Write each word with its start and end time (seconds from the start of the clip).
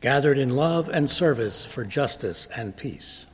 gathered 0.00 0.38
in 0.38 0.56
love 0.56 0.88
and 0.88 1.08
service 1.08 1.66
for 1.66 1.84
justice 1.84 2.48
and 2.56 2.74
peace. 2.74 3.26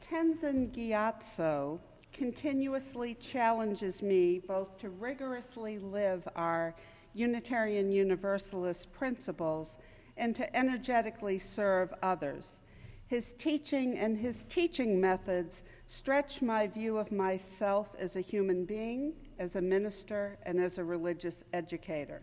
Tenzin 0.00 0.70
Gyatso 0.70 1.80
continuously 2.12 3.14
challenges 3.16 4.00
me 4.00 4.38
both 4.38 4.78
to 4.78 4.88
rigorously 4.88 5.78
live 5.78 6.26
our 6.34 6.74
Unitarian 7.12 7.92
Universalist 7.92 8.90
principles 8.92 9.78
and 10.16 10.34
to 10.36 10.56
energetically 10.56 11.38
serve 11.38 11.92
others. 12.02 12.60
His 13.06 13.34
teaching 13.34 13.98
and 13.98 14.16
his 14.16 14.44
teaching 14.44 15.00
methods 15.00 15.62
stretch 15.88 16.40
my 16.40 16.68
view 16.68 16.96
of 16.96 17.12
myself 17.12 17.94
as 17.98 18.16
a 18.16 18.20
human 18.20 18.64
being, 18.64 19.12
as 19.38 19.56
a 19.56 19.60
minister, 19.60 20.38
and 20.44 20.60
as 20.60 20.78
a 20.78 20.84
religious 20.84 21.44
educator. 21.52 22.22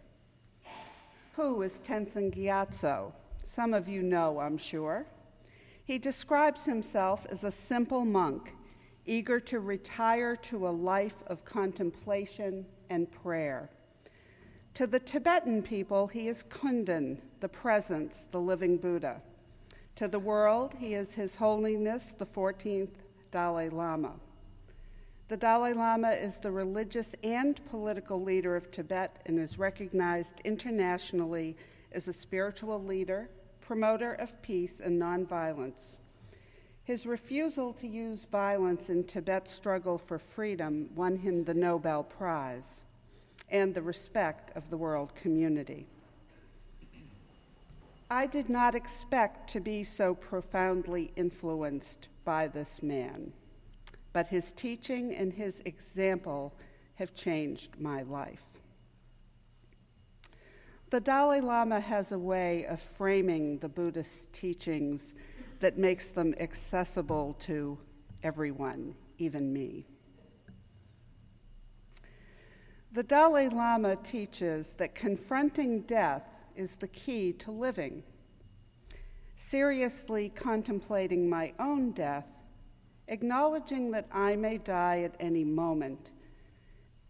Who 1.34 1.62
is 1.62 1.80
Tenzin 1.80 2.34
Gyatso? 2.34 3.14
Some 3.46 3.74
of 3.74 3.88
you 3.88 4.04
know, 4.04 4.40
I'm 4.40 4.58
sure. 4.58 5.06
He 5.86 5.98
describes 5.98 6.66
himself 6.66 7.26
as 7.30 7.44
a 7.44 7.52
simple 7.52 8.06
monk, 8.06 8.56
eager 9.06 9.40
to 9.42 9.60
retire 9.60 10.36
to 10.38 10.68
a 10.68 10.70
life 10.70 11.24
of 11.28 11.44
contemplation 11.44 12.66
and 12.90 13.12
prayer. 13.12 13.70
To 14.76 14.88
the 14.88 15.00
Tibetan 15.00 15.64
people, 15.64 16.08
he 16.08 16.28
is 16.28 16.44
Kundun, 16.44 17.18
the 17.42 17.50
presence, 17.50 18.26
the 18.32 18.40
living 18.40 18.78
Buddha. 18.78 19.22
To 19.98 20.08
the 20.08 20.20
world, 20.20 20.74
he 20.78 20.94
is 20.94 21.14
His 21.14 21.36
Holiness 21.36 22.14
the 22.18 22.26
14th 22.26 22.96
Dalai 23.32 23.70
Lama. 23.70 24.14
The 25.32 25.38
Dalai 25.38 25.72
Lama 25.72 26.10
is 26.10 26.36
the 26.36 26.52
religious 26.52 27.16
and 27.24 27.58
political 27.70 28.22
leader 28.22 28.58
of 28.58 28.70
Tibet 28.70 29.22
and 29.28 29.40
is 29.40 29.58
recognized 29.58 30.42
internationally 30.44 31.56
as 31.94 32.10
a 32.10 32.14
spiritual 32.14 32.84
leader, 32.84 33.30
promoter 33.62 34.12
of 34.16 34.42
peace 34.42 34.82
and 34.82 35.02
nonviolence. 35.02 35.96
His 36.84 37.06
refusal 37.06 37.72
to 37.76 37.88
use 37.88 38.26
violence 38.26 38.90
in 38.90 39.06
Tibet's 39.06 39.54
struggle 39.54 39.98
for 39.98 40.20
freedom 40.20 40.90
won 40.96 41.16
him 41.16 41.46
the 41.46 41.54
Nobel 41.54 42.04
Prize 42.04 42.82
and 43.48 43.74
the 43.74 43.82
respect 43.82 44.52
of 44.58 44.70
the 44.70 44.76
world 44.76 45.16
community. 45.16 45.88
I 48.10 48.28
did 48.28 48.50
not 48.50 48.76
expect 48.76 49.50
to 49.52 49.62
be 49.62 49.86
so 49.86 50.14
profoundly 50.14 51.14
influenced 51.16 52.10
by 52.26 52.48
this 52.48 52.84
man, 52.84 53.32
but 54.14 54.28
his 54.28 54.52
teaching 54.52 55.16
and 55.16 55.34
his 55.34 55.62
example 55.66 56.54
have 56.96 57.14
changed 57.14 57.80
my 57.80 58.04
life. 58.04 58.44
The 60.90 61.00
Dalai 61.00 61.40
Lama 61.40 61.80
has 61.80 62.12
a 62.12 62.20
way 62.20 62.66
of 62.66 62.82
framing 62.82 63.60
the 63.60 63.70
Buddhist 63.70 64.34
teachings 64.34 65.16
that 65.62 65.78
makes 65.78 66.08
them 66.08 66.36
accessible 66.40 67.38
to 67.42 67.78
everyone, 68.24 68.96
even 69.18 69.54
me. 69.54 69.86
The 72.92 73.04
Dalai 73.04 73.48
Lama 73.48 73.96
teaches 73.96 74.74
that 74.78 74.94
confronting 74.94 75.82
death 75.84 76.28
is 76.58 76.76
the 76.76 76.90
key 76.90 77.32
to 77.34 77.52
living. 77.52 78.04
Seriously 79.38 80.30
contemplating 80.36 81.30
my 81.30 81.54
own 81.58 81.92
death, 81.92 82.28
acknowledging 83.12 83.92
that 83.92 84.08
I 84.12 84.38
may 84.38 84.58
die 84.58 85.02
at 85.02 85.16
any 85.20 85.44
moment, 85.44 86.12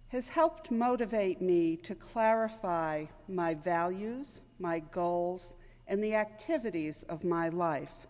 has 0.08 0.28
helped 0.28 0.72
motivate 0.72 1.42
me 1.42 1.78
to 1.78 1.96
clarify 1.96 3.06
my 3.30 3.54
values, 3.54 4.42
my 4.60 4.80
goals, 4.80 5.54
and 5.88 6.04
the 6.04 6.16
activities 6.16 7.04
of 7.08 7.24
my 7.24 7.50
life. 7.50 8.08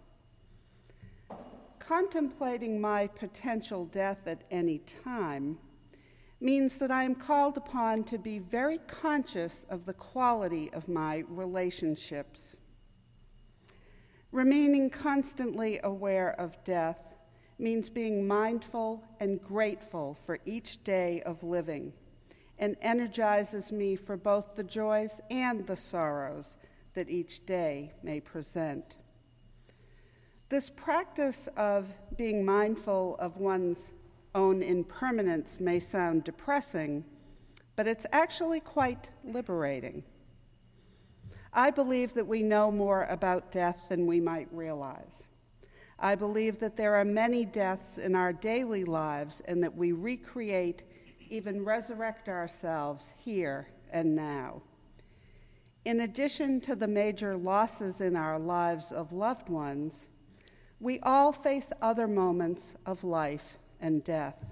Contemplating 1.79 2.79
my 2.79 3.07
potential 3.07 3.85
death 3.85 4.22
at 4.25 4.46
any 4.50 4.79
time 4.79 5.58
means 6.40 6.78
that 6.78 6.91
I 6.91 7.03
am 7.03 7.13
called 7.13 7.58
upon 7.58 8.06
to 8.06 8.18
be 8.18 8.40
very 8.40 8.79
conscious 8.88 9.66
of 9.69 9.85
the 9.85 9.94
quality 9.94 10.72
of 10.73 10.88
my 10.88 11.23
relationships. 11.28 12.58
Remaining 14.31 14.90
constantly 14.90 15.79
aware 15.84 16.31
of 16.40 16.63
death 16.63 17.10
means 17.61 17.89
being 17.89 18.27
mindful 18.27 19.03
and 19.19 19.41
grateful 19.41 20.17
for 20.25 20.39
each 20.45 20.83
day 20.83 21.22
of 21.25 21.44
living 21.44 21.94
and 22.57 22.75
energizes 22.81 23.72
me 23.72 23.95
for 23.95 24.17
both 24.17 24.55
the 24.55 24.63
joys 24.63 25.22
and 25.29 25.66
the 25.67 25.75
sorrows 25.75 26.57
that 26.94 27.09
each 27.09 27.45
day 27.45 27.94
may 28.03 28.19
present. 28.19 28.95
This 30.49 30.69
practice 30.69 31.47
of 31.55 31.88
being 32.17 32.44
mindful 32.44 33.16
of 33.19 33.38
one's 33.38 33.91
own 34.35 34.61
impermanence 34.61 35.59
may 35.59 35.79
sound 35.79 36.23
depressing, 36.23 37.05
but 37.75 37.88
it's 37.88 38.05
actually 38.11 38.59
quite 38.59 39.09
liberating. 39.23 40.03
I 41.53 41.72
believe 41.72 42.13
that 42.13 42.28
we 42.28 42.43
know 42.43 42.72
more 42.72 43.05
about 43.05 43.51
death 43.51 43.78
than 43.89 44.07
we 44.07 44.19
might 44.19 44.47
realize. 44.51 45.23
I 46.03 46.16
believe 46.16 46.59
that 46.59 46.78
there 46.78 46.95
are 46.95 47.06
many 47.06 47.45
deaths 47.45 48.00
in 48.00 48.16
our 48.16 48.34
daily 48.34 48.84
lives 48.84 49.39
and 49.45 49.63
that 49.63 49.75
we 49.75 49.91
recreate, 49.91 50.81
even 51.29 51.63
resurrect 51.63 52.28
ourselves 52.28 53.13
here 53.17 53.67
and 53.91 54.16
now. 54.16 54.63
In 55.85 56.01
addition 56.01 56.59
to 56.61 56.75
the 56.75 56.88
major 56.88 57.38
losses 57.38 58.01
in 58.01 58.16
our 58.16 58.40
lives 58.40 58.91
of 58.91 59.13
loved 59.13 59.47
ones, 59.47 60.07
we 60.79 61.00
all 61.01 61.31
face 61.31 61.67
other 61.84 62.07
moments 62.07 62.73
of 62.84 63.03
life 63.03 63.59
and 63.79 64.03
death. 64.03 64.44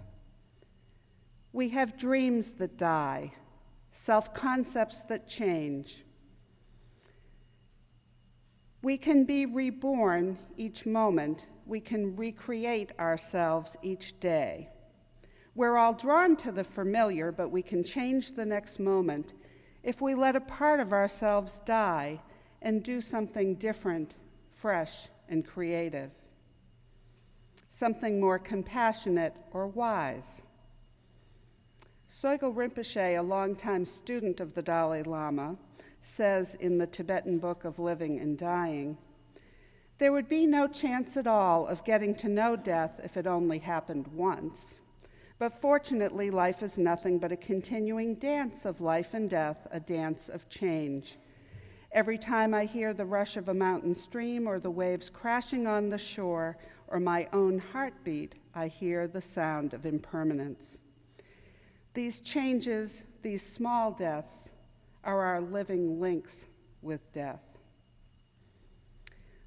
We 1.52 1.70
have 1.70 1.98
dreams 1.98 2.52
that 2.59 2.78
die, 2.78 3.34
self 3.92 4.36
concepts 4.36 5.02
that 5.09 5.28
change. 5.28 6.04
We 8.81 8.97
can 8.97 9.25
be 9.25 9.45
reborn 9.45 10.38
each 10.57 10.85
moment. 10.85 11.47
We 11.66 11.79
can 11.79 12.16
recreate 12.16 12.91
ourselves 13.00 13.75
each 13.81 14.19
day. 14.19 14.69
We're 15.56 15.78
all 15.78 15.94
drawn 15.94 16.35
to 16.38 16.51
the 16.51 16.63
familiar, 16.63 17.31
but 17.31 17.50
we 17.50 17.62
can 17.62 17.84
change 17.84 18.34
the 18.34 18.45
next 18.45 18.79
moment 18.79 19.34
if 19.84 20.01
we 20.01 20.16
let 20.16 20.35
a 20.35 20.41
part 20.41 20.79
of 20.79 20.94
ourselves 20.94 21.59
die 21.66 22.22
and 22.62 22.84
do 22.84 23.01
something 23.01 23.56
different, 23.56 24.13
fresh, 24.51 25.09
and 25.28 25.46
creative 25.46 26.11
something 27.79 28.19
more 28.19 28.38
compassionate 28.38 29.34
or 29.51 29.66
wise. 29.66 30.41
Sogyal 32.11 32.53
Rinpoche, 32.53 33.17
a 33.17 33.22
longtime 33.22 33.85
student 33.85 34.41
of 34.41 34.53
the 34.53 34.61
Dalai 34.61 35.03
Lama, 35.03 35.55
says 36.01 36.55
in 36.55 36.78
the 36.78 36.87
Tibetan 36.87 37.40
Book 37.40 37.66
of 37.66 37.79
Living 37.79 38.19
and 38.19 38.37
Dying 38.37 38.97
there 39.99 40.13
would 40.13 40.29
be 40.29 40.47
no 40.47 40.66
chance 40.66 41.17
at 41.17 41.28
all 41.28 41.67
of 41.67 41.84
getting 41.84 42.16
to 42.16 42.29
know 42.29 42.55
death 42.55 43.01
if 43.03 43.17
it 43.17 43.28
only 43.28 43.59
happened 43.59 44.07
once. 44.07 44.79
But 45.37 45.59
fortunately, 45.59 46.31
life 46.31 46.63
is 46.63 46.78
nothing 46.78 47.19
but 47.19 47.34
a 47.34 47.37
continuing 47.37 48.16
dance 48.16 48.63
of 48.66 48.79
life 48.79 49.13
and 49.13 49.29
death, 49.29 49.67
a 49.72 49.79
dance 49.79 50.29
of 50.29 50.49
change. 50.49 51.17
Every 51.91 52.17
time 52.17 52.53
I 52.53 52.63
hear 52.63 52.93
the 52.93 53.05
rush 53.05 53.35
of 53.35 53.49
a 53.49 53.53
mountain 53.53 53.93
stream 53.93 54.47
or 54.47 54.59
the 54.59 54.72
waves 54.72 55.09
crashing 55.09 55.67
on 55.67 55.90
the 55.90 55.97
shore 55.97 56.57
or 56.87 57.01
my 57.01 57.28
own 57.34 57.59
heartbeat, 57.59 58.35
I 58.55 58.67
hear 58.67 59.05
the 59.05 59.22
sound 59.22 59.73
of 59.73 59.85
impermanence. 59.85 60.78
These 61.93 62.22
changes, 62.22 63.03
these 63.22 63.46
small 63.46 63.91
deaths, 63.91 64.49
are 65.03 65.23
our 65.23 65.41
living 65.41 65.99
links 65.99 66.35
with 66.81 67.11
death. 67.13 67.41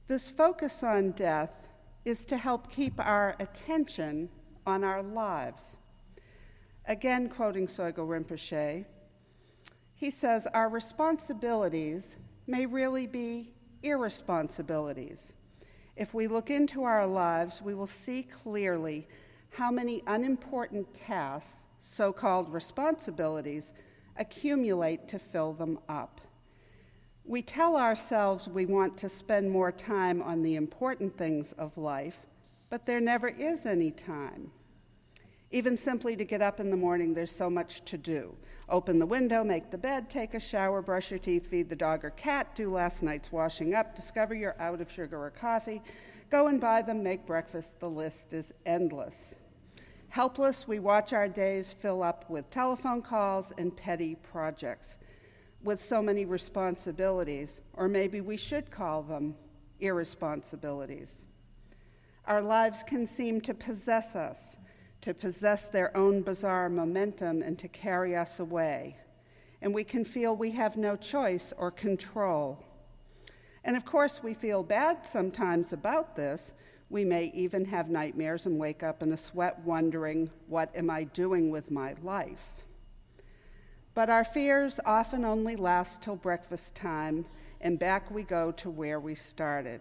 This 0.09 0.31
focus 0.31 0.83
on 0.83 1.13
death 1.13 1.69
is 2.05 2.25
to 2.27 2.37
help 2.37 2.71
keep 2.71 2.99
our 2.99 3.37
attention 3.39 4.29
on 4.67 4.85
our 4.85 5.03
lives. 5.03 5.77
Again, 6.87 7.29
quoting 7.29 7.67
Sogyal 7.67 8.09
Rinpoche, 8.09 8.85
he 9.95 10.11
says, 10.11 10.47
Our 10.49 10.69
responsibilities 10.69 12.17
may 12.47 12.67
really 12.67 13.07
be 13.07 13.53
irresponsibilities. 13.83 15.33
If 15.97 16.13
we 16.15 16.27
look 16.27 16.51
into 16.51 16.83
our 16.85 17.07
lives, 17.07 17.63
we 17.63 17.75
will 17.75 17.87
see 17.87 18.23
clearly 18.25 19.07
how 19.51 19.71
many 19.71 20.03
unimportant 20.07 20.93
tasks, 20.95 21.57
so 21.81 22.13
called 22.13 22.53
responsibilities, 22.53 23.73
accumulate 24.17 25.09
to 25.09 25.19
fill 25.19 25.53
them 25.53 25.79
up. 25.89 26.21
We 27.25 27.43
tell 27.43 27.77
ourselves 27.77 28.49
we 28.49 28.67
want 28.67 28.97
to 28.99 29.09
spend 29.09 29.51
more 29.51 29.71
time 29.71 30.21
on 30.23 30.43
the 30.43 30.57
important 30.57 31.17
things 31.17 31.53
of 31.53 31.79
life, 31.79 32.19
but 32.69 32.85
there 32.85 33.01
never 33.01 33.29
is 33.29 33.65
any 33.65 33.91
time. 33.91 34.51
Even 35.53 35.77
simply 35.77 36.17
to 36.17 36.25
get 36.25 36.41
up 36.43 36.61
in 36.61 36.71
the 36.71 36.77
morning, 36.77 37.13
there's 37.13 37.35
so 37.35 37.51
much 37.51 37.85
to 37.85 37.99
do. 37.99 38.35
Open 38.69 38.99
the 38.99 39.07
window, 39.07 39.45
make 39.45 39.71
the 39.71 39.79
bed, 39.79 40.09
take 40.09 40.33
a 40.33 40.41
shower, 40.41 40.81
brush 40.81 41.11
your 41.11 41.19
teeth, 41.19 41.47
feed 41.47 41.69
the 41.69 41.77
dog 41.77 42.05
or 42.05 42.11
cat, 42.11 42.57
do 42.57 42.71
last 42.71 43.03
night's 43.03 43.31
washing 43.31 43.75
up, 43.75 43.95
discover 43.95 44.35
you're 44.35 44.57
out 44.59 44.81
of 44.81 44.91
sugar 44.91 45.23
or 45.23 45.31
coffee, 45.31 45.83
go 46.31 46.47
and 46.47 46.61
buy 46.61 46.81
them, 46.81 47.03
make 47.03 47.27
breakfast. 47.27 47.79
The 47.81 47.91
list 47.91 48.33
is 48.33 48.53
endless. 48.65 49.35
Helpless, 50.13 50.69
we 50.69 50.79
watch 50.79 51.15
our 51.15 51.27
days 51.27 51.73
fill 51.73 52.03
up 52.03 52.29
with 52.29 52.51
telephone 52.51 53.01
calls 53.01 53.51
and 53.57 53.75
petty 53.75 54.15
projects. 54.15 54.99
With 55.65 55.81
so 55.81 56.03
many 56.03 56.27
responsibilities, 56.27 57.63
or 57.73 57.89
maybe 57.89 58.21
we 58.21 58.37
should 58.37 58.71
call 58.71 59.03
them 59.03 59.35
irresponsibilities. 59.81 61.25
Our 62.27 62.43
lives 62.43 62.83
can 62.83 63.07
seem 63.07 63.41
to 63.41 63.55
possess 63.55 64.15
us 64.15 64.59
to 65.01 65.15
possess 65.15 65.69
their 65.69 65.97
own 65.97 66.21
bizarre 66.21 66.69
momentum 66.69 67.41
and 67.41 67.59
to 67.59 67.69
carry 67.69 68.15
us 68.15 68.39
away. 68.39 68.99
And 69.63 69.73
we 69.73 69.83
can 69.83 70.05
feel 70.05 70.37
we 70.37 70.51
have 70.51 70.77
no 70.77 70.95
choice 70.95 71.55
or 71.57 71.71
control. 71.71 72.63
And 73.65 73.79
of 73.79 73.87
course, 73.87 74.23
we 74.23 74.35
feel 74.35 74.63
bad 74.63 75.07
sometimes 75.07 75.73
about 75.73 76.17
this. 76.17 76.53
We 76.93 77.07
may 77.07 77.33
even 77.35 77.65
have 77.65 77.89
nightmares 77.89 78.45
and 78.45 78.59
wake 78.59 78.83
up 78.83 79.03
in 79.03 79.13
a 79.13 79.17
sweat 79.17 79.59
wondering, 79.65 80.31
what 80.47 80.71
am 80.77 80.91
I 80.91 81.05
doing 81.05 81.51
with 81.51 81.71
my 81.71 81.95
life? 82.03 82.63
But 83.95 84.11
our 84.11 84.25
fears 84.25 84.79
often 84.85 85.25
only 85.25 85.57
last 85.57 86.03
till 86.03 86.17
breakfast 86.17 86.75
time, 86.75 87.25
and 87.63 87.79
back 87.79 88.11
we 88.11 88.25
go 88.25 88.53
to 88.53 88.69
where 88.69 89.01
we 89.01 89.15
started. 89.15 89.81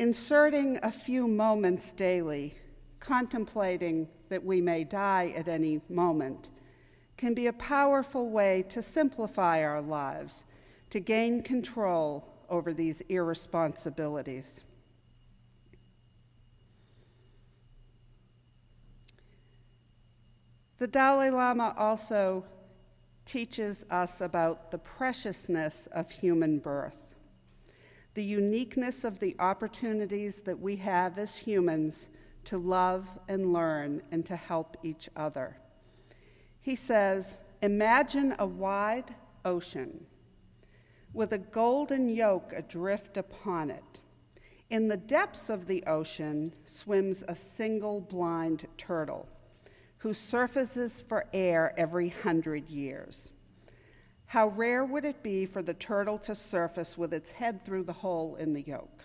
Inserting 0.00 0.80
a 0.82 0.90
few 0.90 1.28
moments 1.28 1.92
daily 1.92 2.56
contemplating 2.98 4.08
that 4.30 4.44
we 4.44 4.60
may 4.60 4.82
die 4.82 5.32
at 5.36 5.46
any 5.46 5.80
moment, 5.88 6.48
can 7.16 7.34
be 7.34 7.46
a 7.46 7.52
powerful 7.52 8.30
way 8.30 8.64
to 8.68 8.82
simplify 8.82 9.62
our 9.62 9.80
lives, 9.80 10.44
to 10.90 10.98
gain 10.98 11.40
control 11.40 12.28
over 12.48 12.74
these 12.74 13.00
irresponsibilities. 13.02 14.64
The 20.78 20.86
Dalai 20.86 21.30
Lama 21.30 21.74
also 21.76 22.44
teaches 23.24 23.84
us 23.90 24.20
about 24.20 24.70
the 24.70 24.78
preciousness 24.78 25.88
of 25.90 26.08
human 26.08 26.60
birth, 26.60 26.96
the 28.14 28.22
uniqueness 28.22 29.02
of 29.02 29.18
the 29.18 29.34
opportunities 29.40 30.42
that 30.42 30.60
we 30.60 30.76
have 30.76 31.18
as 31.18 31.36
humans 31.36 32.06
to 32.44 32.58
love 32.58 33.08
and 33.28 33.52
learn 33.52 34.02
and 34.12 34.24
to 34.26 34.36
help 34.36 34.76
each 34.84 35.08
other. 35.16 35.56
He 36.60 36.76
says, 36.76 37.38
Imagine 37.60 38.36
a 38.38 38.46
wide 38.46 39.16
ocean 39.44 40.06
with 41.12 41.32
a 41.32 41.38
golden 41.38 42.08
yoke 42.08 42.52
adrift 42.56 43.16
upon 43.16 43.70
it. 43.70 44.00
In 44.70 44.86
the 44.86 44.96
depths 44.96 45.48
of 45.48 45.66
the 45.66 45.82
ocean 45.86 46.54
swims 46.64 47.24
a 47.26 47.34
single 47.34 48.00
blind 48.00 48.68
turtle 48.76 49.28
who 49.98 50.14
surfaces 50.14 51.00
for 51.00 51.26
air 51.32 51.74
every 51.76 52.08
hundred 52.08 52.70
years. 52.70 53.30
How 54.26 54.48
rare 54.48 54.84
would 54.84 55.04
it 55.04 55.22
be 55.22 55.46
for 55.46 55.62
the 55.62 55.74
turtle 55.74 56.18
to 56.18 56.34
surface 56.34 56.98
with 56.98 57.14
its 57.14 57.30
head 57.30 57.64
through 57.64 57.84
the 57.84 57.92
hole 57.92 58.36
in 58.36 58.52
the 58.52 58.62
yoke? 58.62 59.04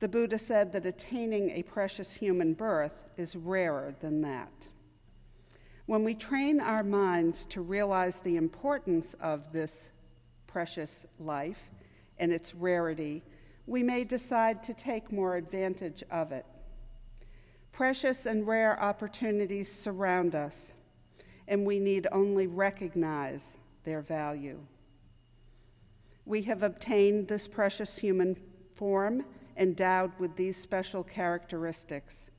The 0.00 0.08
Buddha 0.08 0.38
said 0.38 0.72
that 0.72 0.84
attaining 0.84 1.50
a 1.50 1.62
precious 1.62 2.12
human 2.12 2.54
birth 2.54 3.04
is 3.16 3.36
rarer 3.36 3.94
than 4.00 4.22
that. 4.22 4.68
When 5.86 6.04
we 6.04 6.14
train 6.14 6.60
our 6.60 6.82
minds 6.82 7.46
to 7.50 7.60
realize 7.60 8.18
the 8.18 8.36
importance 8.36 9.14
of 9.20 9.52
this 9.52 9.84
precious 10.46 11.06
life 11.20 11.70
and 12.18 12.32
its 12.32 12.54
rarity, 12.54 13.22
we 13.66 13.82
may 13.82 14.04
decide 14.04 14.62
to 14.64 14.74
take 14.74 15.12
more 15.12 15.36
advantage 15.36 16.02
of 16.10 16.32
it. 16.32 16.46
Precious 17.76 18.24
and 18.24 18.46
rare 18.46 18.82
opportunities 18.82 19.70
surround 19.70 20.34
us, 20.34 20.72
and 21.46 21.66
we 21.66 21.78
need 21.78 22.06
only 22.10 22.46
recognize 22.46 23.58
their 23.84 24.00
value. 24.00 24.58
We 26.24 26.40
have 26.44 26.62
obtained 26.62 27.28
this 27.28 27.46
precious 27.46 27.98
human 27.98 28.38
form 28.74 29.26
endowed 29.58 30.18
with 30.18 30.36
these 30.36 30.56
special 30.56 31.04
characteristics. 31.04 32.30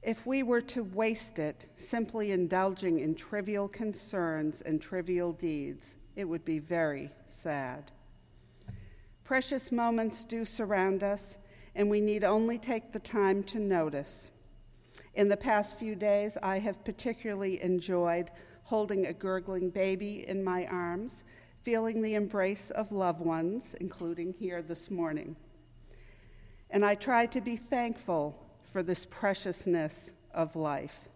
If 0.00 0.24
we 0.24 0.42
were 0.42 0.62
to 0.62 0.84
waste 0.84 1.38
it 1.38 1.66
simply 1.76 2.32
indulging 2.32 3.00
in 3.00 3.14
trivial 3.14 3.68
concerns 3.68 4.62
and 4.62 4.80
trivial 4.80 5.34
deeds, 5.34 5.96
it 6.16 6.24
would 6.24 6.46
be 6.46 6.60
very 6.60 7.10
sad. 7.28 7.92
Precious 9.22 9.70
moments 9.70 10.24
do 10.24 10.46
surround 10.46 11.02
us, 11.02 11.36
and 11.74 11.90
we 11.90 12.00
need 12.00 12.24
only 12.24 12.56
take 12.56 12.90
the 12.90 13.00
time 13.00 13.42
to 13.42 13.58
notice. 13.58 14.30
In 15.14 15.28
the 15.28 15.36
past 15.36 15.78
few 15.78 15.94
days, 15.94 16.36
I 16.42 16.58
have 16.58 16.84
particularly 16.84 17.62
enjoyed 17.62 18.30
holding 18.64 19.06
a 19.06 19.12
gurgling 19.12 19.70
baby 19.70 20.26
in 20.26 20.42
my 20.42 20.66
arms, 20.66 21.24
feeling 21.62 22.00
the 22.00 22.14
embrace 22.14 22.70
of 22.70 22.92
loved 22.92 23.20
ones, 23.20 23.74
including 23.80 24.34
here 24.38 24.62
this 24.62 24.90
morning 24.90 25.36
and 26.72 26.84
I 26.84 26.94
try 26.94 27.26
to 27.26 27.40
be 27.40 27.56
thankful 27.56 28.34
for 28.72 28.82
this 28.82 29.06
preciousness 29.08 30.10
of 30.32 30.56
life. 30.56 31.08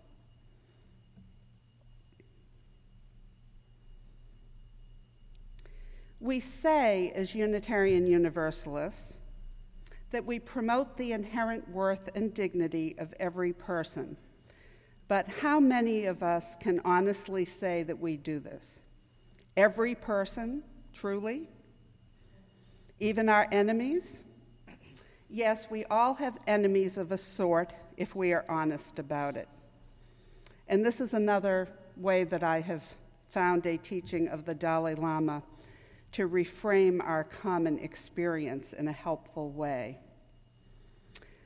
We 6.21 6.41
say, 6.41 7.11
as 7.15 7.35
Unitarian 7.35 8.07
Universalists, 8.07 9.15
that 10.11 10.25
we 10.25 10.39
promote 10.39 10.97
the 10.97 11.13
inherent 11.13 11.69
worth 11.69 12.09
and 12.15 12.33
dignity 12.33 12.95
of 12.99 13.13
every 13.19 13.53
person. 13.53 14.17
But 15.09 15.29
how 15.29 15.61
many 15.61 16.07
of 16.07 16.23
us 16.23 16.57
can 16.57 16.81
honestly 16.85 17.45
say 17.45 17.83
that 17.85 17.99
we 17.99 18.17
do 18.17 18.39
this? 18.39 18.81
Every 19.57 19.95
person, 19.95 20.63
truly? 20.93 21.49
Even 22.99 23.29
our 23.29 23.47
enemies? 23.53 24.25
Yes, 25.29 25.67
we 25.71 25.85
all 25.87 26.15
have 26.15 26.39
enemies 26.47 26.97
of 26.97 27.13
a 27.13 27.19
sort 27.19 27.75
if 27.97 28.15
we 28.15 28.33
are 28.33 28.45
honest 28.49 28.99
about 28.99 29.37
it. 29.37 29.49
And 30.69 30.85
this 30.85 31.01
is 31.01 31.15
another 31.15 31.69
way 31.97 32.25
that 32.25 32.43
I 32.43 32.61
have 32.61 32.85
found 33.27 33.67
a 33.67 33.77
teaching 33.77 34.29
of 34.29 34.45
the 34.45 34.55
Dalai 34.55 34.95
Lama 34.95 35.43
to 36.13 36.29
reframe 36.29 37.01
our 37.03 37.25
common 37.25 37.79
experience 37.79 38.73
in 38.73 38.89
a 38.89 38.93
helpful 38.93 39.51
way. 39.51 39.99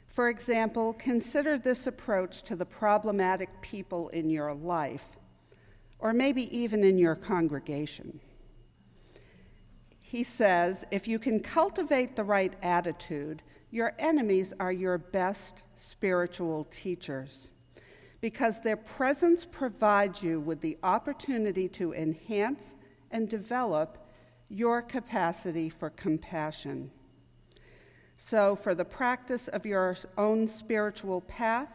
For 0.09 0.29
example, 0.29 0.93
consider 0.95 1.57
this 1.57 1.87
approach 1.87 2.43
to 2.43 2.57
the 2.57 2.67
problematic 2.67 3.49
people 3.61 4.09
in 4.11 4.29
your 4.29 4.55
life, 4.55 5.09
or 5.99 6.13
maybe 6.13 6.55
even 6.57 6.83
in 6.83 6.99
your 6.99 7.15
congregation. 7.15 8.21
He 10.01 10.25
says 10.25 10.85
if 10.91 11.07
you 11.07 11.19
can 11.19 11.41
cultivate 11.41 12.17
the 12.17 12.25
right 12.25 12.53
attitude, 12.63 13.43
your 13.71 13.95
enemies 13.99 14.53
are 14.59 14.73
your 14.73 14.99
best 14.99 15.63
spiritual 15.77 16.65
teachers 16.71 17.51
because 18.21 18.61
their 18.61 18.77
presence 18.77 19.45
provides 19.45 20.23
you 20.23 20.41
with 20.41 20.61
the 20.61 20.77
opportunity 20.83 21.69
to 21.69 21.95
enhance 21.95 22.75
and 23.11 23.29
develop 23.29 24.10
your 24.51 24.83
capacity 24.83 25.71
for 25.71 25.89
compassion. 25.91 26.91
So, 28.19 28.55
for 28.55 28.75
the 28.75 28.85
practice 28.85 29.49
of 29.49 29.65
your 29.65 29.97
own 30.19 30.47
spiritual 30.47 31.23
path, 31.23 31.71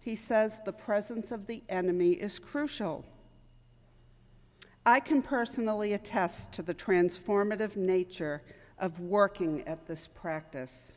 he 0.00 0.14
says 0.14 0.60
the 0.64 0.72
presence 0.72 1.32
of 1.32 1.46
the 1.46 1.62
enemy 1.68 2.12
is 2.12 2.38
crucial. 2.38 3.04
I 4.86 5.00
can 5.00 5.22
personally 5.22 5.94
attest 5.94 6.52
to 6.52 6.62
the 6.62 6.74
transformative 6.74 7.76
nature 7.76 8.42
of 8.78 9.00
working 9.00 9.66
at 9.66 9.86
this 9.86 10.06
practice. 10.06 10.92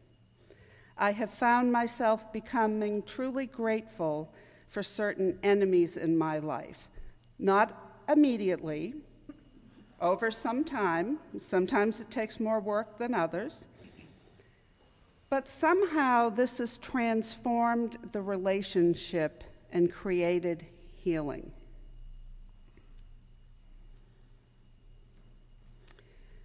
I 0.97 1.11
have 1.13 1.31
found 1.31 1.71
myself 1.71 2.31
becoming 2.31 3.01
truly 3.03 3.47
grateful 3.47 4.33
for 4.67 4.83
certain 4.83 5.39
enemies 5.41 5.97
in 5.97 6.17
my 6.17 6.37
life. 6.37 6.89
Not 7.39 8.03
immediately, 8.07 8.93
over 10.01 10.31
some 10.31 10.63
time. 10.63 11.19
Sometimes 11.39 12.01
it 12.01 12.09
takes 12.09 12.39
more 12.39 12.59
work 12.59 12.97
than 12.97 13.13
others. 13.13 13.65
But 15.29 15.47
somehow 15.47 16.29
this 16.29 16.57
has 16.57 16.77
transformed 16.77 17.97
the 18.11 18.21
relationship 18.21 19.43
and 19.71 19.91
created 19.91 20.65
healing. 20.97 21.51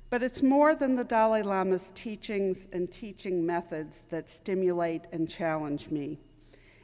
But 0.08 0.22
it's 0.22 0.40
more 0.40 0.76
than 0.76 0.94
the 0.94 1.02
Dalai 1.02 1.42
Lama's 1.42 1.90
teachings 1.96 2.68
and 2.72 2.90
teaching 2.92 3.44
methods 3.44 4.04
that 4.10 4.30
stimulate 4.30 5.02
and 5.10 5.28
challenge 5.28 5.90
me. 5.90 6.20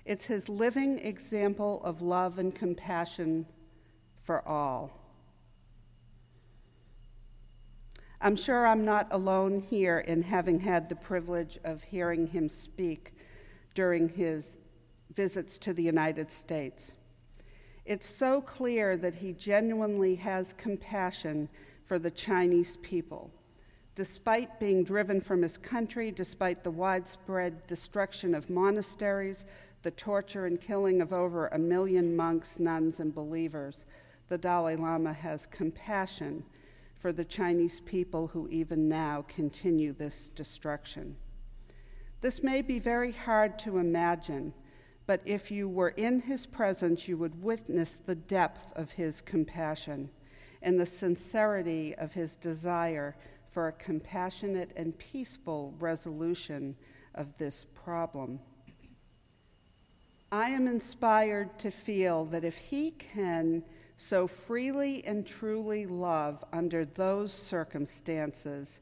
It's 0.05 0.27
his 0.27 0.49
living 0.49 0.99
example 0.99 1.81
of 1.85 2.03
love 2.03 2.41
and 2.41 2.53
compassion 2.53 3.47
for 4.25 4.47
all. 4.47 5.02
I'm 8.25 8.37
sure 8.37 8.65
I'm 8.65 8.85
not 8.85 9.09
alone 9.11 9.59
here 9.59 9.99
in 9.99 10.23
having 10.23 10.61
had 10.61 10.89
the 10.89 10.95
privilege 10.95 11.59
of 11.65 11.83
hearing 11.83 12.29
him 12.29 12.49
speak 12.49 13.15
during 13.75 14.09
his 14.11 14.59
visits 15.13 15.59
to 15.59 15.73
the 15.73 15.83
United 15.83 16.31
States. 16.31 16.93
It's 17.85 18.07
so 18.07 18.41
clear 18.41 18.97
that 18.97 19.17
he 19.17 19.33
genuinely 19.33 20.15
has 20.15 20.53
compassion 20.53 21.49
for 21.85 21.99
the 21.99 22.13
Chinese 22.13 22.77
people. 22.77 23.33
Despite 23.97 24.61
being 24.61 24.85
driven 24.85 25.21
from 25.21 25.43
his 25.43 25.59
country, 25.59 26.13
despite 26.13 26.63
the 26.63 26.71
widespread 26.71 27.67
destruction 27.67 28.37
of 28.37 28.51
monasteries, 28.51 29.45
the 29.83 29.91
torture 29.91 30.47
and 30.47 30.61
killing 30.61 31.03
of 31.03 31.13
over 31.13 31.49
a 31.49 31.59
million 31.59 32.15
monks, 32.15 32.61
nuns, 32.61 33.01
and 33.01 33.13
believers, 33.13 33.85
the 34.29 34.39
Dalai 34.39 34.77
Lama 34.77 35.13
has 35.13 35.45
compassion 35.47 36.45
for 37.03 37.13
the 37.13 37.25
Chinese 37.25 37.81
people 37.81 38.29
who 38.29 38.49
even 38.49 38.89
now 38.89 39.25
continue 39.27 39.93
this 39.93 40.31
destruction. 40.37 41.17
This 42.21 42.45
may 42.45 42.63
be 42.63 42.79
very 42.79 43.11
hard 43.11 43.59
to 43.59 43.79
imagine, 43.79 44.55
but 45.05 45.21
if 45.25 45.51
you 45.51 45.69
were 45.69 45.89
in 45.89 46.21
his 46.21 46.47
presence, 46.47 47.09
you 47.09 47.17
would 47.17 47.43
witness 47.43 47.97
the 47.97 48.15
depth 48.15 48.73
of 48.77 48.93
his 48.93 49.21
compassion 49.21 50.11
and 50.63 50.79
the 50.79 50.87
sincerity 50.87 51.93
of 51.97 52.13
his 52.13 52.37
desire 52.37 53.17
for 53.51 53.67
a 53.67 53.73
compassionate 53.73 54.71
and 54.77 54.97
peaceful 54.97 55.75
resolution 55.81 56.77
of 57.17 57.37
this 57.37 57.67
problem. 57.75 58.39
I 60.31 60.51
am 60.51 60.69
inspired 60.69 61.59
to 61.59 61.73
feel 61.73 62.27
that 62.27 62.45
if 62.45 62.57
he 62.57 62.93
can 62.93 63.65
so 63.97 64.27
freely 64.27 65.05
and 65.05 65.27
truly 65.27 65.87
love 65.87 66.45
under 66.53 66.85
those 66.85 67.33
circumstances, 67.33 68.81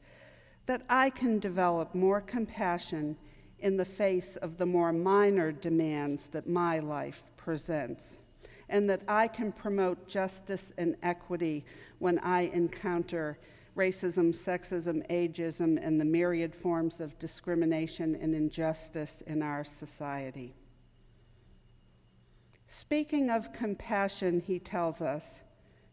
that 0.65 0.83
I 0.89 1.09
can 1.09 1.39
develop 1.39 1.93
more 1.95 2.21
compassion 2.21 3.17
in 3.59 3.77
the 3.77 3.85
face 3.85 4.35
of 4.37 4.57
the 4.57 4.65
more 4.65 4.91
minor 4.91 5.51
demands 5.51 6.27
that 6.27 6.47
my 6.47 6.79
life 6.79 7.23
presents, 7.37 8.21
and 8.69 8.89
that 8.89 9.01
I 9.07 9.27
can 9.27 9.51
promote 9.51 10.07
justice 10.07 10.71
and 10.77 10.95
equity 11.03 11.65
when 11.99 12.17
I 12.19 12.41
encounter 12.53 13.37
racism, 13.75 14.35
sexism, 14.35 15.07
ageism, 15.09 15.79
and 15.81 15.99
the 15.99 16.05
myriad 16.05 16.55
forms 16.55 16.99
of 16.99 17.17
discrimination 17.19 18.15
and 18.15 18.35
injustice 18.35 19.21
in 19.27 19.41
our 19.41 19.63
society. 19.63 20.55
Speaking 22.73 23.29
of 23.29 23.51
compassion, 23.51 24.39
he 24.39 24.57
tells 24.57 25.01
us 25.01 25.41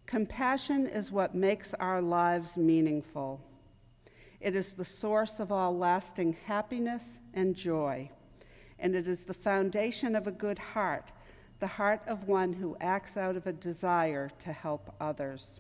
compassion 0.06 0.86
is 0.86 1.10
what 1.10 1.34
makes 1.34 1.74
our 1.74 2.00
lives 2.00 2.56
meaningful. 2.56 3.40
It 4.40 4.54
is 4.54 4.74
the 4.74 4.84
source 4.84 5.40
of 5.40 5.50
all 5.50 5.76
lasting 5.76 6.36
happiness 6.46 7.18
and 7.34 7.56
joy, 7.56 8.08
and 8.78 8.94
it 8.94 9.08
is 9.08 9.24
the 9.24 9.34
foundation 9.34 10.14
of 10.14 10.28
a 10.28 10.30
good 10.30 10.60
heart, 10.60 11.10
the 11.58 11.66
heart 11.66 12.02
of 12.06 12.28
one 12.28 12.52
who 12.52 12.76
acts 12.80 13.16
out 13.16 13.34
of 13.34 13.48
a 13.48 13.52
desire 13.52 14.30
to 14.38 14.52
help 14.52 14.94
others. 15.00 15.58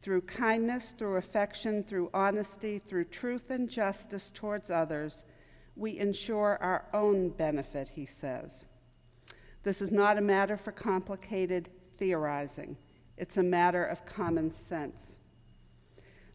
Through 0.00 0.22
kindness, 0.22 0.94
through 0.96 1.16
affection, 1.16 1.84
through 1.84 2.08
honesty, 2.14 2.78
through 2.78 3.04
truth 3.04 3.50
and 3.50 3.68
justice 3.68 4.30
towards 4.32 4.70
others, 4.70 5.24
we 5.76 5.98
ensure 5.98 6.56
our 6.62 6.86
own 6.94 7.28
benefit, 7.28 7.90
he 7.90 8.06
says. 8.06 8.64
This 9.66 9.82
is 9.82 9.90
not 9.90 10.16
a 10.16 10.20
matter 10.20 10.56
for 10.56 10.70
complicated 10.70 11.70
theorizing, 11.98 12.76
it's 13.16 13.36
a 13.36 13.42
matter 13.42 13.84
of 13.84 14.06
common 14.06 14.52
sense. 14.52 15.16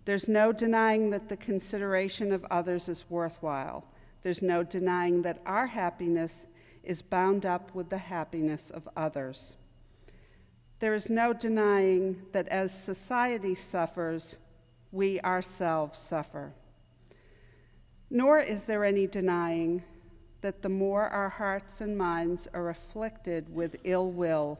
There's 0.04 0.28
no 0.28 0.52
denying 0.52 1.12
that 1.12 1.30
the 1.30 1.38
consideration 1.38 2.34
of 2.34 2.46
others 2.52 2.90
is 2.90 3.06
worthwhile. 3.10 3.86
There's 4.22 4.42
no 4.42 4.64
denying 4.64 5.22
that 5.22 5.40
our 5.46 5.66
happiness 5.66 6.48
is 6.84 7.02
bound 7.02 7.46
up 7.46 7.74
with 7.74 7.90
the 7.90 8.00
happiness 8.00 8.70
of 8.70 8.90
others. 8.98 9.54
There 10.80 10.94
is 10.94 11.10
no 11.10 11.32
denying 11.32 12.24
that 12.34 12.50
as 12.50 12.78
society 12.78 13.56
suffers, 13.56 14.36
we 14.92 15.22
ourselves 15.22 15.98
suffer. 15.98 16.52
Nor 18.10 18.42
is 18.42 18.66
there 18.66 18.84
any 18.84 19.08
denying 19.08 19.84
that 20.42 20.62
the 20.62 20.70
more 20.70 21.08
our 21.08 21.30
hearts 21.30 21.82
and 21.82 21.98
minds 21.98 22.48
are 22.54 22.70
afflicted 22.70 23.54
with 23.54 23.76
ill 23.84 24.12
will, 24.12 24.60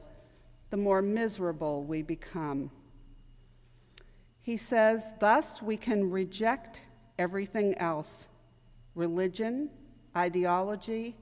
the 0.70 0.76
more 0.76 1.02
miserable 1.02 1.84
we 1.84 2.02
become. 2.02 2.70
He 4.40 4.56
says, 4.56 5.12
thus 5.20 5.60
we 5.60 5.76
can 5.76 6.10
reject 6.10 6.82
everything 7.18 7.76
else 7.78 8.28
religion, 8.94 9.70
ideology, 10.16 11.16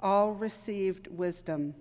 all 0.00 0.32
received 0.32 1.08
wisdom. 1.08 1.74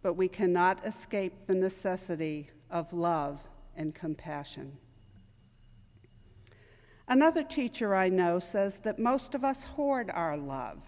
But 0.00 0.14
we 0.14 0.26
cannot 0.26 0.86
escape 0.86 1.46
the 1.46 1.54
necessity 1.54 2.50
of 2.70 2.92
love 2.92 3.40
and 3.76 3.94
compassion. 3.94 4.78
Another 7.06 7.42
teacher 7.42 7.94
I 7.94 8.08
know 8.08 8.38
says 8.38 8.78
that 8.78 8.98
most 8.98 9.34
of 9.34 9.44
us 9.44 9.64
hoard 9.64 10.10
our 10.14 10.36
love 10.36 10.78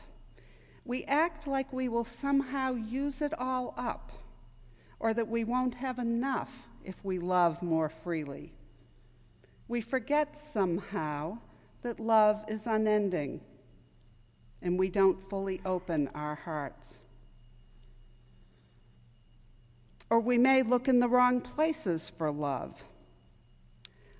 we 0.84 1.04
act 1.04 1.46
like 1.46 1.72
we 1.72 1.88
will 1.88 2.04
somehow 2.04 2.74
use 2.74 3.22
it 3.22 3.32
all 3.38 3.72
up, 3.76 4.12
or 5.00 5.14
that 5.14 5.28
we 5.28 5.42
won't 5.42 5.74
have 5.74 5.98
enough 5.98 6.68
if 6.84 7.02
we 7.02 7.18
love 7.18 7.62
more 7.62 7.88
freely. 7.88 8.52
We 9.66 9.80
forget 9.80 10.36
somehow 10.36 11.38
that 11.82 11.98
love 11.98 12.44
is 12.48 12.66
unending, 12.66 13.40
and 14.60 14.78
we 14.78 14.90
don't 14.90 15.22
fully 15.30 15.60
open 15.64 16.10
our 16.14 16.34
hearts. 16.34 16.98
Or 20.10 20.20
we 20.20 20.36
may 20.36 20.62
look 20.62 20.86
in 20.86 21.00
the 21.00 21.08
wrong 21.08 21.40
places 21.40 22.10
for 22.10 22.30
love. 22.30 22.84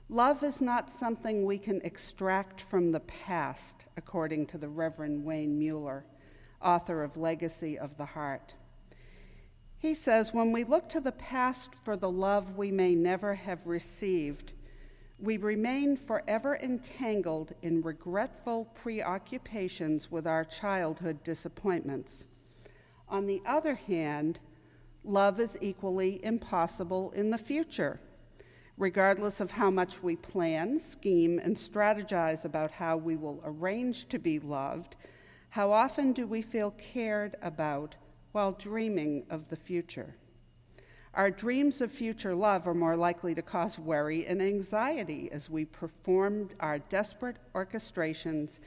Love 0.09 0.43
is 0.43 0.63
not 0.63 0.91
something 0.91 1.45
we 1.45 1.59
can 1.59 1.81
extract 1.83 2.61
from 2.63 2.93
the 2.93 3.01
past, 3.01 3.85
according 3.99 4.47
to 4.47 4.59
the 4.59 4.69
Reverend 4.69 5.25
Wayne 5.25 5.59
Mueller 5.59 6.05
author 6.65 7.03
of 7.03 7.17
Legacy 7.17 7.79
of 7.79 7.97
the 7.97 8.07
Heart. 8.07 8.55
He 9.79 9.95
says, 9.95 10.33
When 10.33 10.51
we 10.51 10.65
look 10.65 10.89
to 10.89 11.01
the 11.01 11.13
past 11.13 11.75
for 11.75 11.97
the 11.97 12.11
love 12.11 12.57
we 12.57 12.71
may 12.71 12.95
never 12.95 13.35
have 13.35 13.67
received, 13.67 14.53
we 15.19 15.37
remain 15.37 15.97
forever 15.97 16.57
entangled 16.57 17.53
in 17.63 17.83
regretful 17.83 18.65
preoccupations 18.75 20.11
with 20.11 20.27
our 20.27 20.45
childhood 20.45 21.23
disappointments. 21.23 22.25
On 23.09 23.27
the 23.27 23.43
other 23.47 23.75
hand, 23.75 24.41
love 25.05 25.39
is 25.39 25.57
equally 25.61 26.25
impossible 26.25 27.13
in 27.13 27.31
the 27.31 27.39
future. 27.39 28.01
Regardless 28.77 29.41
of 29.41 29.53
how 29.53 29.71
much 29.71 30.03
we 30.03 30.17
plan, 30.17 30.81
scheme, 30.81 31.39
and 31.39 31.57
strategize 31.57 32.45
about 32.45 32.73
how 32.73 32.97
we 32.97 33.15
will 33.15 33.41
arrange 33.45 34.09
to 34.09 34.19
be 34.19 34.41
loved, 34.41 34.97
how 35.55 35.71
often 35.71 36.13
do 36.13 36.27
we 36.27 36.43
feel 36.43 36.73
cared 36.73 37.37
about 37.41 37.95
while 38.33 38.51
dreaming 38.51 39.25
of 39.31 39.49
the 39.51 39.57
future? 39.57 40.17
Our 41.15 41.31
dreams 41.31 41.81
of 41.81 41.93
future 41.93 42.35
love 42.35 42.67
are 42.67 42.75
more 42.75 42.97
likely 42.97 43.37
to 43.37 43.43
cause 43.43 43.79
worry 43.79 44.27
and 44.27 44.43
anxiety 44.43 45.31
as 45.31 45.49
we 45.49 45.65
perform 45.65 46.51
our 46.59 46.81
desperate 46.81 47.37
orchestrations, 47.55 48.59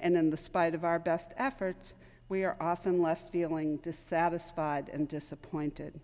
and 0.00 0.16
in 0.16 0.30
the 0.30 0.36
spite 0.36 0.74
of 0.74 0.84
our 0.84 0.98
best 0.98 1.30
efforts, 1.36 1.94
we 2.28 2.42
are 2.42 2.56
often 2.60 3.00
left 3.00 3.30
feeling 3.30 3.76
dissatisfied 3.76 4.88
and 4.88 5.06
disappointed. 5.06 6.00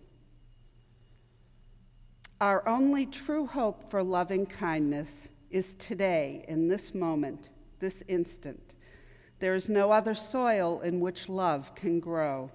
Our 2.39 2.65
only 2.65 3.05
true 3.05 3.45
hope 3.45 3.89
for 3.89 4.03
loving 4.03 4.45
kindness 4.45 5.27
is 5.49 5.73
today, 5.73 6.45
in 6.47 6.69
this 6.69 6.95
moment, 6.95 7.49
this 7.81 8.03
instant 8.07 8.75
there 9.39 9.55
is 9.55 9.69
no 9.69 9.91
other 9.91 10.13
soil 10.13 10.81
in 10.81 10.99
which 10.99 11.29
love 11.29 11.73
can 11.75 11.99
grow. 11.99 12.51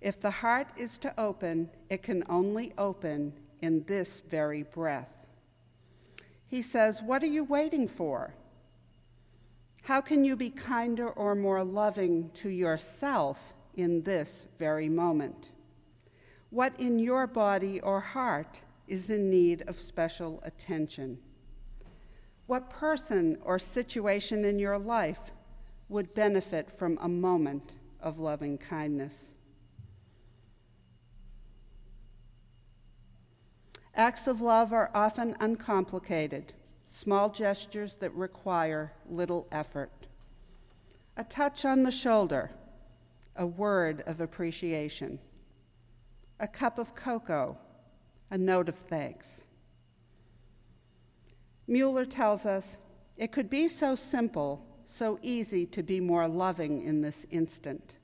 If 0.00 0.20
the 0.20 0.30
heart 0.30 0.68
is 0.76 0.98
to 0.98 1.18
open, 1.20 1.70
it 1.90 2.02
can 2.02 2.22
only 2.28 2.72
open 2.78 3.32
in 3.60 3.84
this 3.84 4.22
very 4.28 4.62
breath. 4.62 5.16
He 6.46 6.62
says, 6.62 7.02
What 7.02 7.22
are 7.22 7.26
you 7.26 7.44
waiting 7.44 7.88
for? 7.88 8.34
How 9.82 10.00
can 10.00 10.24
you 10.24 10.36
be 10.36 10.50
kinder 10.50 11.08
or 11.10 11.34
more 11.34 11.64
loving 11.64 12.30
to 12.34 12.48
yourself 12.48 13.40
in 13.74 14.02
this 14.02 14.46
very 14.58 14.88
moment? 14.88 15.50
What 16.50 16.78
in 16.80 16.98
your 16.98 17.26
body 17.26 17.80
or 17.80 18.00
heart 18.00 18.60
is 18.88 19.10
in 19.10 19.30
need 19.30 19.62
of 19.68 19.78
special 19.78 20.40
attention? 20.44 21.18
What 22.46 22.70
person 22.70 23.38
or 23.42 23.58
situation 23.58 24.44
in 24.44 24.58
your 24.58 24.78
life 24.78 25.32
would 25.88 26.14
benefit 26.14 26.70
from 26.70 26.98
a 27.00 27.08
moment 27.08 27.74
of 28.00 28.18
loving 28.18 28.58
kindness? 28.58 29.32
Acts 33.94 34.26
of 34.26 34.42
love 34.42 34.72
are 34.72 34.90
often 34.94 35.34
uncomplicated, 35.40 36.52
small 36.90 37.30
gestures 37.30 37.94
that 37.94 38.12
require 38.12 38.92
little 39.08 39.46
effort. 39.50 39.90
A 41.16 41.24
touch 41.24 41.64
on 41.64 41.82
the 41.82 41.90
shoulder, 41.90 42.50
a 43.36 43.46
word 43.46 44.02
of 44.06 44.20
appreciation, 44.20 45.18
a 46.38 46.46
cup 46.46 46.78
of 46.78 46.94
cocoa, 46.94 47.56
a 48.30 48.36
note 48.36 48.68
of 48.68 48.76
thanks. 48.76 49.44
Mueller 51.66 52.04
tells 52.04 52.44
us 52.44 52.76
it 53.16 53.32
could 53.32 53.48
be 53.48 53.66
so 53.66 53.94
simple, 53.94 54.62
so 54.96 55.18
easy 55.20 55.66
to 55.66 55.82
be 55.82 56.00
more 56.00 56.26
loving 56.26 56.82
in 56.82 57.02
this 57.02 57.26
instant. 57.30 57.96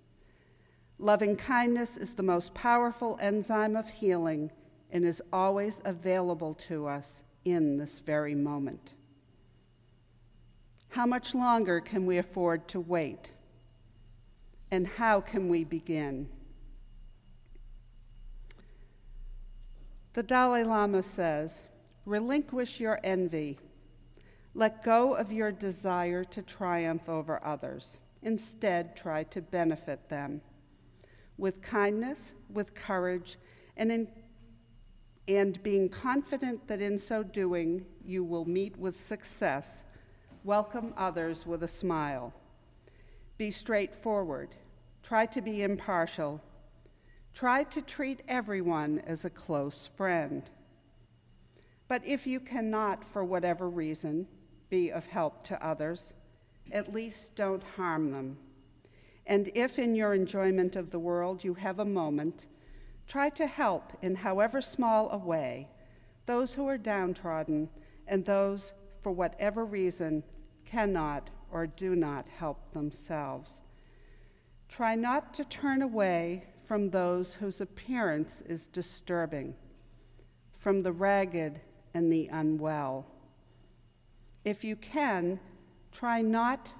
Loving 0.98 1.36
kindness 1.36 1.96
is 1.96 2.14
the 2.14 2.22
most 2.22 2.52
powerful 2.52 3.18
enzyme 3.20 3.76
of 3.76 3.88
healing 3.88 4.50
and 4.90 5.04
is 5.04 5.22
always 5.32 5.80
available 5.84 6.54
to 6.54 6.86
us 6.86 7.22
in 7.46 7.78
this 7.78 7.98
very 8.00 8.34
moment. 8.34 8.94
How 10.90 11.06
much 11.06 11.34
longer 11.34 11.80
can 11.80 12.04
we 12.04 12.18
afford 12.18 12.68
to 12.68 12.80
wait? 12.80 13.32
And 14.70 14.86
how 14.86 15.22
can 15.22 15.48
we 15.48 15.64
begin? 15.64 16.28
The 20.12 20.22
Dalai 20.22 20.62
Lama 20.62 21.02
says, 21.02 21.64
relinquish 22.04 22.78
your 22.78 23.00
envy. 23.02 23.58
Let 24.54 24.82
go 24.82 25.14
of 25.14 25.32
your 25.32 25.50
desire 25.50 26.24
to 26.24 26.42
triumph 26.42 27.08
over 27.08 27.42
others. 27.44 28.00
Instead, 28.22 28.94
try 28.96 29.24
to 29.24 29.40
benefit 29.40 30.08
them. 30.08 30.42
With 31.38 31.62
kindness, 31.62 32.34
with 32.50 32.74
courage, 32.74 33.38
and 33.76 33.90
in 33.90 34.08
and 35.28 35.62
being 35.62 35.88
confident 35.88 36.66
that 36.66 36.80
in 36.80 36.98
so 36.98 37.22
doing 37.22 37.86
you 38.04 38.24
will 38.24 38.44
meet 38.44 38.76
with 38.76 38.96
success, 38.96 39.84
welcome 40.42 40.92
others 40.96 41.46
with 41.46 41.62
a 41.62 41.68
smile. 41.68 42.32
Be 43.38 43.50
straightforward. 43.50 44.50
Try 45.02 45.26
to 45.26 45.40
be 45.40 45.62
impartial. 45.62 46.40
Try 47.34 47.64
to 47.64 47.80
treat 47.80 48.20
everyone 48.28 49.00
as 49.06 49.24
a 49.24 49.30
close 49.30 49.88
friend. 49.96 50.42
But 51.88 52.04
if 52.04 52.26
you 52.26 52.40
cannot, 52.40 53.04
for 53.04 53.24
whatever 53.24 53.68
reason, 53.70 54.26
be 54.72 54.90
of 54.90 55.06
help 55.06 55.44
to 55.44 55.64
others, 55.64 56.14
at 56.72 56.92
least 56.92 57.36
don't 57.36 57.62
harm 57.76 58.10
them. 58.10 58.36
And 59.24 59.52
if 59.54 59.78
in 59.78 59.94
your 59.94 60.14
enjoyment 60.14 60.74
of 60.74 60.90
the 60.90 60.98
world 60.98 61.44
you 61.44 61.54
have 61.54 61.78
a 61.78 61.84
moment, 61.84 62.46
Try 63.06 63.28
to 63.30 63.46
help 63.46 63.92
in 64.02 64.14
however 64.14 64.60
small 64.60 65.10
a 65.10 65.18
way 65.18 65.68
those 66.24 66.54
who 66.54 66.66
are 66.68 66.78
downtrodden 66.78 67.68
and 68.06 68.24
those, 68.24 68.72
for 69.02 69.12
whatever 69.12 69.64
reason, 69.64 70.22
cannot 70.64 71.28
or 71.50 71.66
do 71.66 71.94
not 71.94 72.26
help 72.38 72.72
themselves. 72.72 73.60
Try 74.68 74.94
not 74.94 75.34
to 75.34 75.44
turn 75.44 75.82
away 75.82 76.44
from 76.64 76.88
those 76.88 77.34
whose 77.34 77.60
appearance 77.60 78.42
is 78.46 78.68
disturbing, 78.68 79.54
from 80.56 80.82
the 80.82 80.92
ragged 80.92 81.60
and 81.92 82.10
the 82.10 82.28
unwell. 82.28 83.04
If 84.44 84.64
you 84.64 84.76
can, 84.76 85.38
try 85.92 86.22
not 86.22 86.70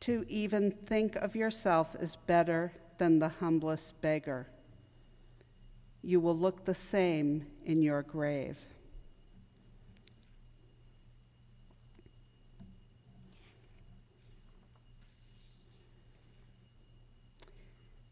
to 0.00 0.24
even 0.28 0.70
think 0.70 1.16
of 1.16 1.36
yourself 1.36 1.96
as 1.98 2.16
better 2.16 2.72
than 2.98 3.18
the 3.18 3.28
humblest 3.28 4.00
beggar 4.00 4.48
you 6.02 6.20
will 6.20 6.36
look 6.36 6.64
the 6.64 6.74
same 6.74 7.46
in 7.64 7.80
your 7.80 8.02
grave. 8.02 8.58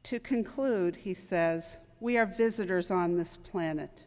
To 0.05 0.21
conclude, 0.21 0.97
he 0.97 1.15
says, 1.15 1.77
we 2.01 2.17
are 2.17 2.27
visitors 2.27 2.91
on 2.91 3.17
this 3.17 3.37
planet. 3.37 4.07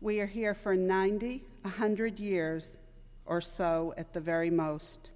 We 0.00 0.20
are 0.20 0.26
here 0.26 0.54
for 0.54 0.76
90, 0.76 1.44
100 1.62 2.20
years 2.20 2.78
or 3.26 3.40
so 3.40 3.94
at 3.96 4.12
the 4.12 4.20
very 4.20 4.50
most. 4.50 5.10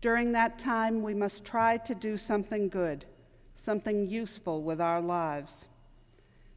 During 0.00 0.32
that 0.32 0.58
time, 0.58 1.02
we 1.02 1.14
must 1.14 1.44
try 1.44 1.78
to 1.78 1.94
do 1.94 2.16
something 2.16 2.68
good, 2.68 3.04
something 3.54 4.06
useful 4.06 4.62
with 4.62 4.80
our 4.80 5.00
lives. 5.00 5.68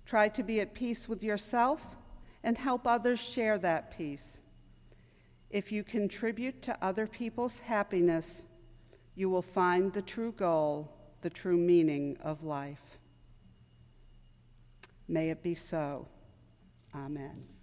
Try 0.05 0.29
to 0.29 0.43
be 0.43 0.60
at 0.60 0.73
peace 0.73 1.08
with 1.08 1.23
yourself 1.23 1.97
and 2.43 2.58
help 2.58 2.88
others 2.88 3.19
share 3.19 3.58
that 3.60 3.95
peace. 3.97 4.41
If 5.49 5.71
you 5.71 5.84
contribute 5.84 6.62
to 6.63 6.77
other 6.84 7.08
people's 7.08 7.60
happiness, 7.60 8.43
you 9.15 9.29
will 9.29 9.41
find 9.41 9.91
the 9.91 10.01
true 10.01 10.32
goal, 10.32 10.91
the 11.21 11.29
true 11.29 11.58
meaning 11.58 12.17
of 12.21 12.43
life. 12.43 12.99
May 15.08 15.32
it 15.32 15.41
be 15.41 15.55
so. 15.55 16.08
Amen. 16.93 17.59